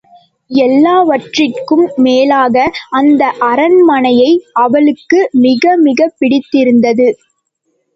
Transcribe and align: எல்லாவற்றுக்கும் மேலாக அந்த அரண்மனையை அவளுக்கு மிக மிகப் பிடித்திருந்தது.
எல்லாவற்றுக்கும் 0.49 1.91
மேலாக 1.97 2.65
அந்த 2.93 3.29
அரண்மனையை 3.39 4.31
அவளுக்கு 4.59 5.29
மிக 5.39 5.77
மிகப் 5.79 6.15
பிடித்திருந்தது. 6.17 7.09